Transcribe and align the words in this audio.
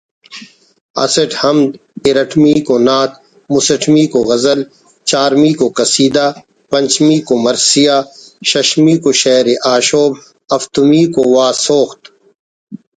اسٹ 1.03 1.31
حمد، 1.41 1.69
ارٹمیکو 2.07 2.75
نعت، 2.87 3.11
مسٹمیکو 3.53 4.19
غزل، 4.29 4.59
چارمیکو 5.09 5.67
قصیدہ، 5.77 6.27
پنچمیکو 6.71 7.33
مرثیہ، 7.45 7.97
ششمیکو 8.49 9.09
شہر 9.21 9.47
آشوب، 9.73 10.11
ہفتمیکو 10.53 11.21
واسوخت 11.35 12.01